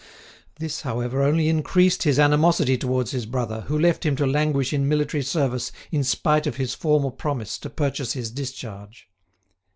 This, 0.59 0.81
however, 0.81 1.21
only 1.21 1.47
increased 1.47 2.01
his 2.01 2.17
animosity 2.17 2.75
towards 2.75 3.11
his 3.11 3.27
brother, 3.27 3.65
who 3.67 3.77
left 3.77 4.03
him 4.03 4.15
to 4.15 4.25
languish 4.25 4.73
in 4.73 4.87
military 4.89 5.21
service 5.21 5.71
in 5.91 6.03
spite 6.03 6.47
of 6.47 6.55
his 6.55 6.73
formal 6.73 7.11
promise 7.11 7.59
to 7.59 7.69
purchase 7.69 8.13
his 8.13 8.31
discharge. 8.31 9.07